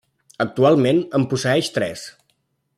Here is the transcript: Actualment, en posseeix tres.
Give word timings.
Actualment, 0.45 1.03
en 1.19 1.27
posseeix 1.35 1.71
tres. 1.79 2.09